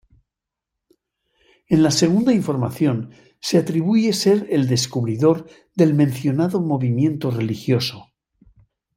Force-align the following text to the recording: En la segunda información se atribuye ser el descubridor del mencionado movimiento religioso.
En 1.69 1.83
la 1.83 1.91
segunda 1.91 2.33
información 2.33 3.11
se 3.39 3.59
atribuye 3.59 4.13
ser 4.13 4.47
el 4.49 4.67
descubridor 4.67 5.47
del 5.75 5.93
mencionado 5.93 6.59
movimiento 6.59 7.29
religioso. 7.29 8.07